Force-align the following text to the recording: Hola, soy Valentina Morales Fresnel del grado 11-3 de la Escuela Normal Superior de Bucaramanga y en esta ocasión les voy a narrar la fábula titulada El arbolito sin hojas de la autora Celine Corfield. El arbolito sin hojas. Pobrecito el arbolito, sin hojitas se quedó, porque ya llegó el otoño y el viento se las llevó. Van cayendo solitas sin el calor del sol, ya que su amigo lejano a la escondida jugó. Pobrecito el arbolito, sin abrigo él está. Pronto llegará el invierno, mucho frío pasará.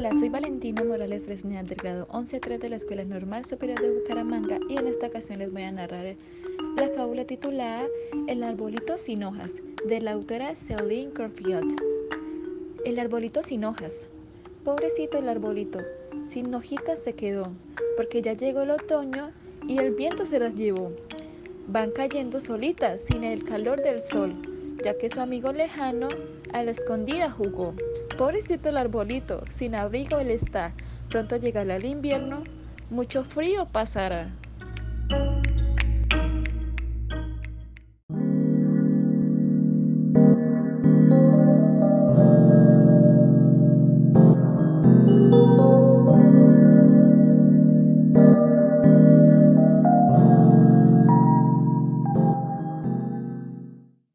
Hola, 0.00 0.14
soy 0.14 0.30
Valentina 0.30 0.82
Morales 0.82 1.22
Fresnel 1.22 1.66
del 1.66 1.76
grado 1.76 2.08
11-3 2.08 2.58
de 2.58 2.70
la 2.70 2.76
Escuela 2.76 3.04
Normal 3.04 3.44
Superior 3.44 3.78
de 3.82 3.90
Bucaramanga 3.90 4.58
y 4.66 4.78
en 4.78 4.86
esta 4.86 5.08
ocasión 5.08 5.40
les 5.40 5.52
voy 5.52 5.60
a 5.60 5.72
narrar 5.72 6.16
la 6.78 6.88
fábula 6.96 7.26
titulada 7.26 7.84
El 8.26 8.42
arbolito 8.42 8.96
sin 8.96 9.22
hojas 9.24 9.62
de 9.86 10.00
la 10.00 10.12
autora 10.12 10.56
Celine 10.56 11.12
Corfield. 11.12 11.76
El 12.86 12.98
arbolito 12.98 13.42
sin 13.42 13.62
hojas. 13.62 14.06
Pobrecito 14.64 15.18
el 15.18 15.28
arbolito, 15.28 15.80
sin 16.26 16.54
hojitas 16.54 17.00
se 17.00 17.12
quedó, 17.12 17.52
porque 17.98 18.22
ya 18.22 18.32
llegó 18.32 18.62
el 18.62 18.70
otoño 18.70 19.32
y 19.68 19.80
el 19.80 19.94
viento 19.94 20.24
se 20.24 20.38
las 20.38 20.54
llevó. 20.54 20.92
Van 21.66 21.90
cayendo 21.90 22.40
solitas 22.40 23.02
sin 23.02 23.22
el 23.22 23.44
calor 23.44 23.82
del 23.82 24.00
sol, 24.00 24.34
ya 24.84 24.96
que 24.96 25.10
su 25.10 25.20
amigo 25.20 25.52
lejano 25.52 26.08
a 26.52 26.62
la 26.62 26.70
escondida 26.70 27.30
jugó. 27.30 27.74
Pobrecito 28.16 28.68
el 28.68 28.76
arbolito, 28.76 29.44
sin 29.50 29.74
abrigo 29.74 30.18
él 30.18 30.30
está. 30.30 30.72
Pronto 31.08 31.36
llegará 31.36 31.76
el 31.76 31.84
invierno, 31.84 32.44
mucho 32.90 33.24
frío 33.24 33.66
pasará. 33.66 34.30